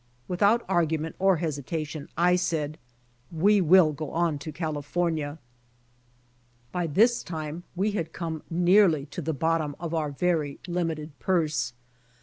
Without 0.27 0.65
argument 0.67 1.15
or 1.19 1.37
hesitation, 1.37 2.09
I 2.17 2.35
said, 2.35 2.79
"We 3.31 3.61
will 3.61 3.93
go 3.93 4.09
on 4.09 4.39
to 4.39 4.51
California."^ 4.51 5.37
By 6.71 6.87
this 6.87 7.21
time 7.21 7.65
Ave 7.77 7.91
had 7.91 8.11
come 8.11 8.41
nearly 8.49 9.05
to 9.05 9.21
the 9.21 9.31
bottom 9.35 9.75
of 9.79 9.93
our 9.93 10.09
very 10.09 10.57
lini!ited 10.67 11.11
purse. 11.19 11.73